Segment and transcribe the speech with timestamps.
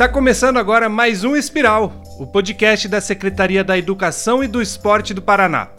[0.00, 5.12] Está começando agora mais um Espiral, o podcast da Secretaria da Educação e do Esporte
[5.12, 5.70] do Paraná.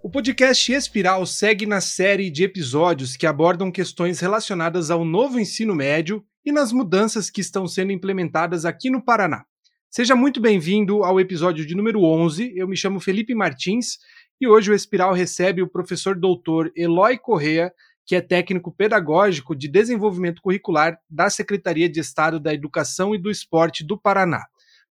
[0.00, 5.74] O podcast Espiral segue na série de episódios que abordam questões relacionadas ao novo ensino
[5.74, 9.44] médio e nas mudanças que estão sendo implementadas aqui no Paraná.
[9.90, 12.52] Seja muito bem-vindo ao episódio de número 11.
[12.54, 13.98] Eu me chamo Felipe Martins
[14.42, 17.72] e hoje o Espiral recebe o professor doutor Eloy Correa,
[18.04, 23.30] que é técnico pedagógico de desenvolvimento curricular da Secretaria de Estado da Educação e do
[23.30, 24.44] Esporte do Paraná.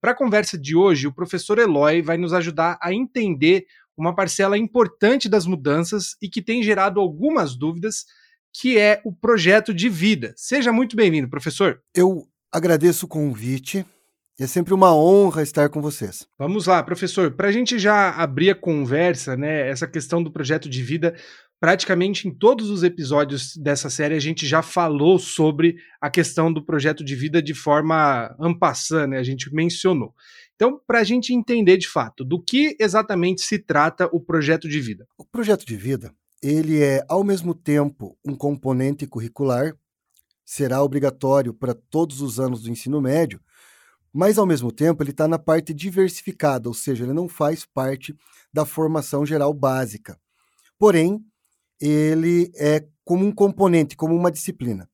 [0.02, 3.64] Para a conversa de hoje, o professor Eloy vai nos ajudar a entender
[3.96, 8.04] uma parcela importante das mudanças e que tem gerado algumas dúvidas,
[8.52, 10.34] que é o projeto de vida.
[10.36, 11.80] Seja muito bem-vindo, professor.
[11.94, 13.86] Eu agradeço o convite.
[14.40, 16.24] É sempre uma honra estar com vocês.
[16.38, 17.32] Vamos lá, professor.
[17.32, 19.68] Para a gente já abrir a conversa, né?
[19.68, 21.12] Essa questão do projeto de vida,
[21.58, 26.64] praticamente em todos os episódios dessa série a gente já falou sobre a questão do
[26.64, 29.18] projeto de vida de forma ampassã, né?
[29.18, 30.14] A gente mencionou.
[30.54, 34.78] Então, para a gente entender de fato do que exatamente se trata o projeto de
[34.78, 35.04] vida.
[35.18, 39.74] O projeto de vida, ele é ao mesmo tempo um componente curricular,
[40.44, 43.40] será obrigatório para todos os anos do ensino médio,
[44.18, 48.16] mas ao mesmo tempo ele está na parte diversificada, ou seja, ele não faz parte
[48.52, 50.18] da formação geral básica.
[50.76, 51.24] Porém,
[51.80, 54.90] ele é como um componente, como uma disciplina.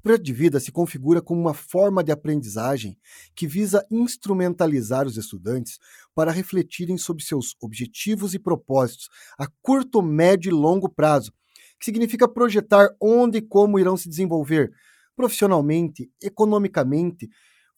[0.00, 2.98] O projeto de vida se configura como uma forma de aprendizagem
[3.32, 5.78] que visa instrumentalizar os estudantes
[6.12, 11.32] para refletirem sobre seus objetivos e propósitos a curto, médio e longo prazo,
[11.78, 14.72] que significa projetar onde e como irão se desenvolver
[15.14, 17.30] profissionalmente, economicamente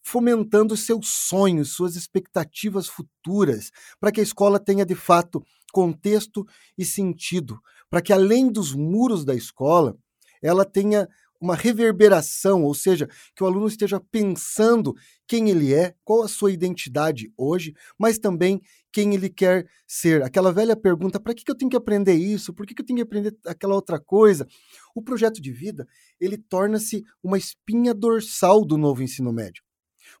[0.07, 6.85] fomentando seus sonhos, suas expectativas futuras, para que a escola tenha de fato contexto e
[6.85, 9.97] sentido, para que além dos muros da escola,
[10.41, 11.09] ela tenha
[11.41, 14.95] uma reverberação, ou seja, que o aluno esteja pensando
[15.27, 18.61] quem ele é, qual a sua identidade hoje, mas também
[18.93, 20.23] quem ele quer ser.
[20.23, 22.53] Aquela velha pergunta: para que eu tenho que aprender isso?
[22.53, 24.47] Por que eu tenho que aprender aquela outra coisa?
[24.95, 25.85] O projeto de vida
[26.17, 29.66] ele torna-se uma espinha dorsal do novo ensino médio.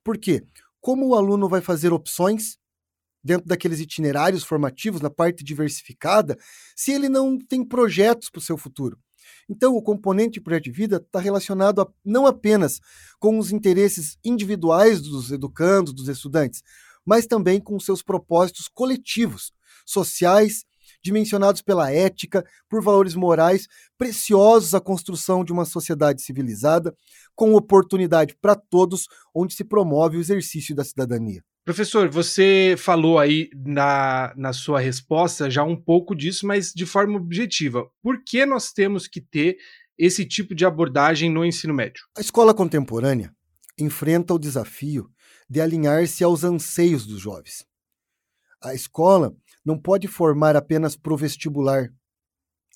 [0.07, 0.41] Por quê?
[0.79, 2.57] Como o aluno vai fazer opções
[3.21, 6.37] dentro daqueles itinerários formativos, na parte diversificada,
[6.73, 8.97] se ele não tem projetos para o seu futuro?
[9.49, 12.79] Então, o componente de projeto de vida está relacionado a, não apenas
[13.19, 16.63] com os interesses individuais dos educandos, dos estudantes,
[17.05, 19.51] mas também com seus propósitos coletivos,
[19.85, 20.63] sociais,
[21.03, 26.93] dimensionados pela ética, por valores morais preciosos à construção de uma sociedade civilizada,
[27.35, 31.43] com oportunidade para todos, onde se promove o exercício da cidadania.
[31.67, 37.17] Professor, você falou aí na, na sua resposta já um pouco disso, mas de forma
[37.17, 37.85] objetiva.
[38.01, 39.57] Por que nós temos que ter
[39.97, 42.05] esse tipo de abordagem no ensino médio?
[42.17, 43.33] A escola contemporânea
[43.77, 45.09] enfrenta o desafio
[45.49, 47.65] de alinhar-se aos anseios dos jovens.
[48.61, 51.89] A escola não pode formar apenas para o vestibular,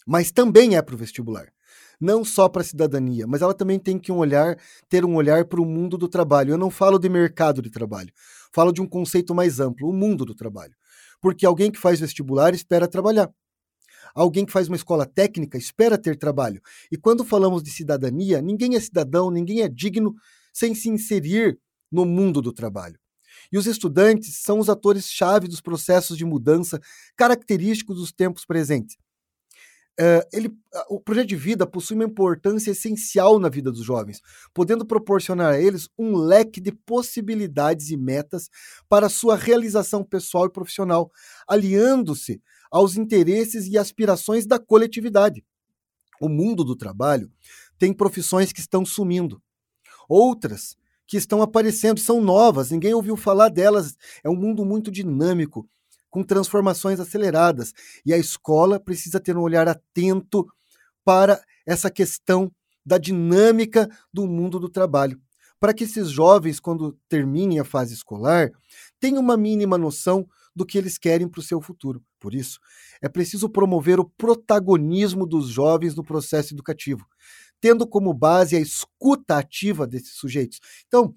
[0.05, 1.51] mas também é para o vestibular.
[1.99, 4.57] Não só para a cidadania, mas ela também tem que um olhar,
[4.89, 6.51] ter um olhar para o mundo do trabalho.
[6.51, 8.11] Eu não falo de mercado de trabalho,
[8.51, 10.73] falo de um conceito mais amplo, o mundo do trabalho.
[11.19, 13.31] Porque alguém que faz vestibular espera trabalhar.
[14.13, 16.61] Alguém que faz uma escola técnica espera ter trabalho.
[16.91, 20.13] E quando falamos de cidadania, ninguém é cidadão, ninguém é digno
[20.51, 21.57] sem se inserir
[21.91, 22.99] no mundo do trabalho.
[23.51, 26.79] E os estudantes são os atores-chave dos processos de mudança
[27.15, 28.97] característicos dos tempos presentes.
[29.99, 30.49] Uh, ele,
[30.89, 34.21] o projeto de vida possui uma importância essencial na vida dos jovens,
[34.53, 38.49] podendo proporcionar a eles um leque de possibilidades e metas
[38.87, 41.11] para sua realização pessoal e profissional,
[41.45, 42.41] aliando-se
[42.71, 45.45] aos interesses e aspirações da coletividade.
[46.21, 47.29] O mundo do trabalho
[47.77, 49.41] tem profissões que estão sumindo,
[50.07, 50.77] outras
[51.11, 53.97] que estão aparecendo, são novas, ninguém ouviu falar delas.
[54.23, 55.67] É um mundo muito dinâmico,
[56.09, 57.73] com transformações aceleradas.
[58.05, 60.47] E a escola precisa ter um olhar atento
[61.03, 62.49] para essa questão
[62.85, 65.19] da dinâmica do mundo do trabalho.
[65.59, 68.49] Para que esses jovens, quando terminem a fase escolar,
[68.97, 70.25] tenham uma mínima noção
[70.55, 72.01] do que eles querem para o seu futuro.
[72.21, 72.57] Por isso,
[73.01, 77.05] é preciso promover o protagonismo dos jovens no processo educativo,
[77.61, 80.59] tendo como base a escuta ativa desses sujeitos.
[80.87, 81.13] Então,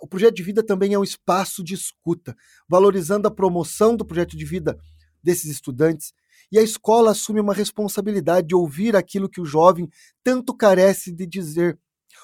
[0.00, 2.36] o projeto de vida também é um espaço de escuta,
[2.68, 4.78] valorizando a promoção do projeto de vida
[5.22, 6.12] desses estudantes.
[6.50, 9.88] E a escola assume uma responsabilidade de ouvir aquilo que o jovem
[10.22, 11.78] tanto carece de dizer.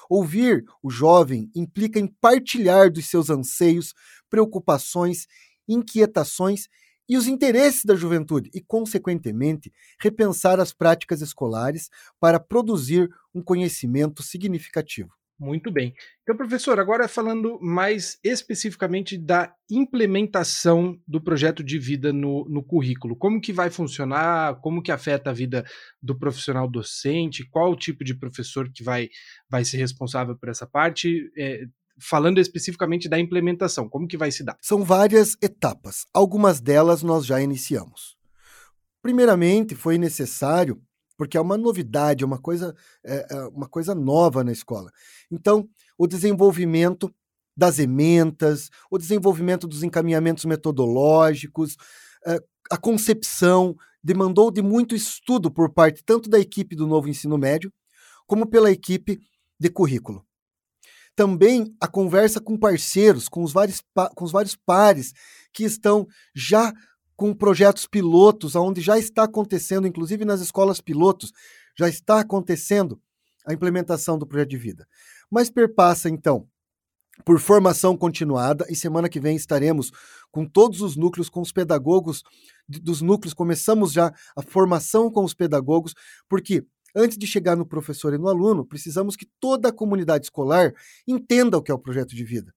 [0.09, 3.93] Ouvir o jovem implica em partilhar dos seus anseios,
[4.29, 5.27] preocupações,
[5.67, 6.67] inquietações
[7.07, 11.89] e os interesses da juventude e, consequentemente, repensar as práticas escolares
[12.19, 15.09] para produzir um conhecimento significativo.
[15.39, 15.93] Muito bem.
[16.21, 23.15] Então, professor, agora falando mais especificamente da implementação do projeto de vida no, no, currículo.
[23.15, 24.59] Como que vai funcionar?
[24.59, 25.63] Como que afeta a vida
[26.03, 27.47] do profissional docente?
[27.49, 29.07] Qual o tipo de professor que vai,
[29.49, 31.31] vai ser responsável por essa parte?
[31.37, 31.61] É,
[32.01, 34.57] falando especificamente da implementação, como que vai se dar?
[34.61, 36.05] São várias etapas.
[36.13, 38.17] Algumas delas nós já iniciamos.
[39.01, 40.81] Primeiramente, foi necessário
[41.19, 42.73] porque é uma novidade, é uma coisa,
[43.03, 44.89] é, é uma coisa nova na escola.
[45.29, 45.67] Então,
[45.97, 47.13] o desenvolvimento
[47.57, 51.75] das ementas, o desenvolvimento dos encaminhamentos metodológicos,
[52.25, 57.37] é, a concepção demandou de muito estudo por parte tanto da equipe do novo ensino
[57.37, 57.69] médio,
[58.25, 59.19] como pela equipe
[59.59, 60.25] de currículo.
[61.17, 63.83] Também a conversa com parceiros, com os vários,
[64.15, 65.11] com os vários pares
[65.51, 66.71] que estão já
[67.19, 71.33] com projetos pilotos, onde já está acontecendo, inclusive nas escolas pilotos,
[71.77, 72.97] já está acontecendo
[73.45, 74.87] a implementação do projeto de vida.
[75.29, 76.47] Mas perpassa, então,
[77.25, 79.91] por formação continuada, e semana que vem estaremos
[80.31, 82.23] com todos os núcleos, com os pedagogos
[82.69, 85.93] dos núcleos, começamos já a formação com os pedagogos,
[86.29, 90.71] porque antes de chegar no professor e no aluno, precisamos que toda a comunidade escolar
[91.05, 92.53] entenda o que é o projeto de vida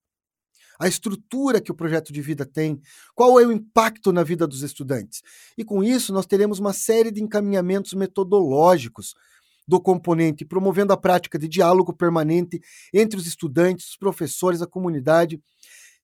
[0.78, 2.80] a estrutura que o projeto de vida tem,
[3.14, 5.22] qual é o impacto na vida dos estudantes.
[5.56, 9.14] E com isso, nós teremos uma série de encaminhamentos metodológicos
[9.66, 12.60] do componente, promovendo a prática de diálogo permanente
[12.92, 15.40] entre os estudantes, os professores, a comunidade,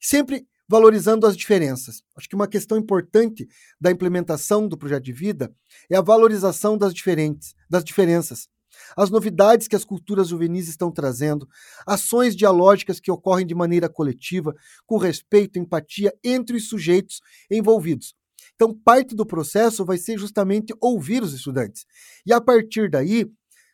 [0.00, 2.02] sempre valorizando as diferenças.
[2.16, 3.48] Acho que uma questão importante
[3.80, 5.52] da implementação do projeto de vida
[5.90, 8.48] é a valorização das diferentes, das diferenças
[8.96, 11.48] as novidades que as culturas juvenis estão trazendo,
[11.86, 14.54] ações dialógicas que ocorrem de maneira coletiva,
[14.86, 17.20] com respeito e empatia entre os sujeitos
[17.50, 18.14] envolvidos.
[18.54, 21.86] Então, parte do processo vai ser justamente ouvir os estudantes.
[22.26, 23.24] E a partir daí,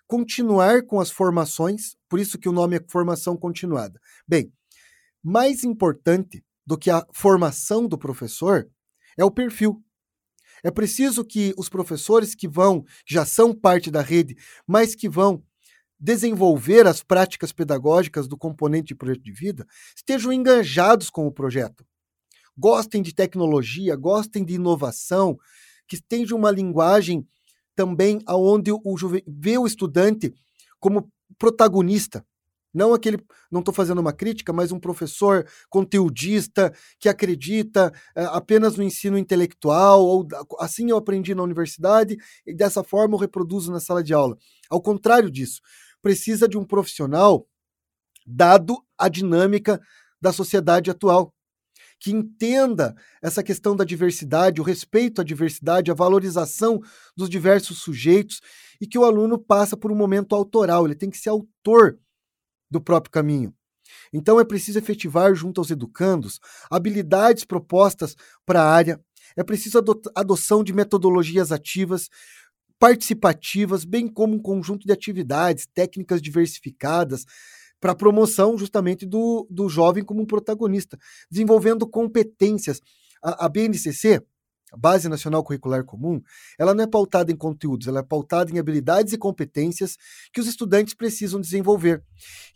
[0.06, 3.98] continuar com as formações, por isso que o nome é formação continuada.
[4.28, 4.52] Bem,
[5.22, 8.68] mais importante do que a formação do professor
[9.18, 9.82] é o perfil.
[10.64, 14.34] É preciso que os professores que vão, já são parte da rede,
[14.66, 15.42] mas que vão
[16.00, 21.84] desenvolver as práticas pedagógicas do componente de projeto de vida, estejam engajados com o projeto.
[22.56, 25.36] Gostem de tecnologia, gostem de inovação,
[25.86, 27.26] que tenham uma linguagem
[27.76, 28.80] também aonde o
[29.26, 30.32] vê o estudante
[30.80, 32.24] como protagonista.
[32.74, 38.76] Não aquele, não estou fazendo uma crítica, mas um professor conteudista que acredita é, apenas
[38.76, 40.26] no ensino intelectual, ou
[40.58, 44.36] assim eu aprendi na universidade e dessa forma eu reproduzo na sala de aula.
[44.68, 45.60] Ao contrário disso,
[46.02, 47.46] precisa de um profissional
[48.26, 49.80] dado a dinâmica
[50.20, 51.32] da sociedade atual,
[52.00, 56.80] que entenda essa questão da diversidade, o respeito à diversidade, a valorização
[57.16, 58.40] dos diversos sujeitos
[58.80, 61.98] e que o aluno passa por um momento autoral, ele tem que ser autor
[62.70, 63.54] do próprio caminho.
[64.12, 66.40] Então é preciso efetivar junto aos educandos
[66.70, 68.16] habilidades propostas
[68.46, 69.00] para a área,
[69.36, 72.08] é preciso a adoção de metodologias ativas,
[72.78, 77.24] participativas, bem como um conjunto de atividades, técnicas diversificadas
[77.80, 80.98] para a promoção justamente do, do jovem como um protagonista,
[81.30, 82.80] desenvolvendo competências.
[83.22, 84.22] A, a BNCC,
[84.74, 86.20] a Base Nacional Curricular Comum,
[86.58, 89.96] ela não é pautada em conteúdos, ela é pautada em habilidades e competências
[90.32, 92.02] que os estudantes precisam desenvolver.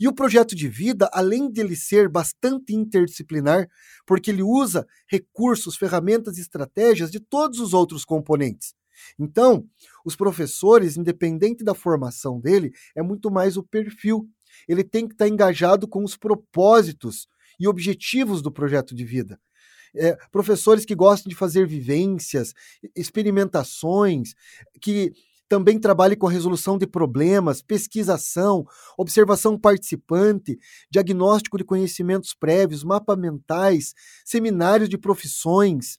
[0.01, 3.69] E o projeto de vida, além de ele ser bastante interdisciplinar,
[4.05, 8.75] porque ele usa recursos, ferramentas e estratégias de todos os outros componentes.
[9.17, 9.65] Então,
[10.05, 14.29] os professores, independente da formação dele, é muito mais o perfil.
[14.67, 17.29] Ele tem que estar engajado com os propósitos
[17.61, 19.39] e objetivos do projeto de vida
[19.95, 22.55] é, professores que gostam de fazer vivências,
[22.95, 24.35] experimentações,
[24.81, 25.13] que
[25.49, 28.67] também trabalhem com a resolução de problemas, pesquisação,
[28.99, 30.59] observação participante,
[30.91, 35.99] diagnóstico de conhecimentos prévios, mapa mentais, seminários de profissões,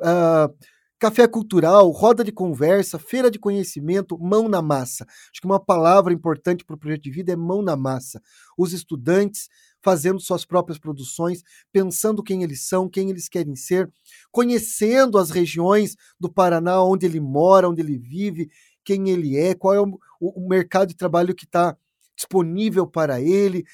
[0.00, 0.52] uh,
[0.98, 5.06] café cultural, roda de conversa, feira de conhecimento, mão na massa.
[5.08, 8.20] Acho que uma palavra importante para o projeto de vida é mão na massa.
[8.58, 9.48] Os estudantes
[9.82, 13.90] fazendo suas próprias produções, pensando quem eles são, quem eles querem ser,
[14.30, 18.50] conhecendo as regiões do Paraná onde ele mora, onde ele vive,
[18.84, 21.76] quem ele é, qual é o, o mercado de trabalho que está
[22.16, 23.64] disponível para ele,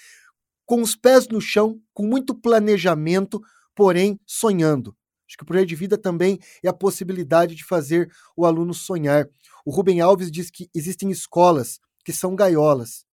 [0.65, 3.41] com os pés no chão, com muito planejamento,
[3.75, 4.97] porém sonhando.
[5.27, 9.29] Acho que o projeto de vida também é a possibilidade de fazer o aluno sonhar.
[9.65, 13.06] O Rubem Alves diz que existem escolas que são gaiolas,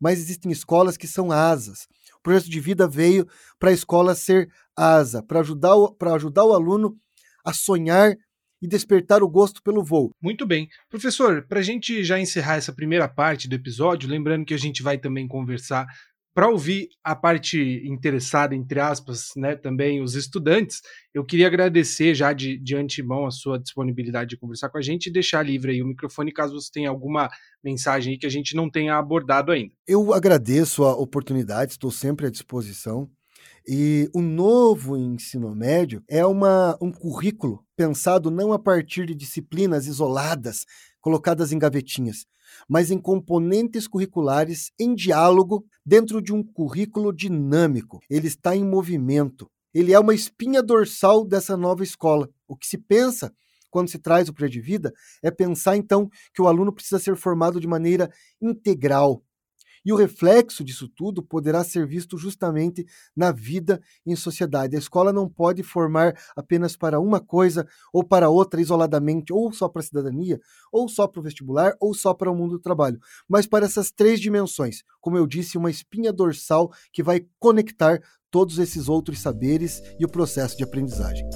[0.00, 1.86] mas existem escolas que são asas.
[2.18, 3.28] O projeto de vida veio
[3.58, 6.96] para a escola ser asa, para ajudar, o, ajudar o aluno
[7.44, 8.14] a sonhar
[8.62, 10.10] e despertar o gosto pelo voo.
[10.20, 10.68] Muito bem.
[10.88, 14.82] Professor, para a gente já encerrar essa primeira parte do episódio, lembrando que a gente
[14.82, 15.86] vai também conversar
[16.34, 20.80] para ouvir a parte interessada, entre aspas, né, também os estudantes,
[21.12, 25.06] eu queria agradecer já de, de antemão a sua disponibilidade de conversar com a gente
[25.06, 27.28] e deixar livre aí o microfone caso você tenha alguma
[27.62, 29.74] mensagem aí que a gente não tenha abordado ainda.
[29.86, 33.10] Eu agradeço a oportunidade, estou sempre à disposição.
[33.66, 39.86] E o novo ensino médio é uma, um currículo pensado não a partir de disciplinas
[39.86, 40.64] isoladas,
[41.00, 42.24] colocadas em gavetinhas,
[42.68, 48.00] mas em componentes curriculares em diálogo dentro de um currículo dinâmico.
[48.08, 49.50] Ele está em movimento.
[49.72, 52.28] Ele é uma espinha dorsal dessa nova escola.
[52.48, 53.32] O que se pensa
[53.70, 54.92] quando se traz o projeto de vida
[55.22, 58.10] é pensar então que o aluno precisa ser formado de maneira
[58.42, 59.22] integral,
[59.84, 64.76] e o reflexo disso tudo poderá ser visto justamente na vida em sociedade.
[64.76, 69.68] A escola não pode formar apenas para uma coisa ou para outra isoladamente, ou só
[69.68, 70.40] para a cidadania,
[70.72, 73.90] ou só para o vestibular, ou só para o mundo do trabalho, mas para essas
[73.90, 74.82] três dimensões.
[75.00, 80.08] Como eu disse, uma espinha dorsal que vai conectar todos esses outros saberes e o
[80.08, 81.28] processo de aprendizagem.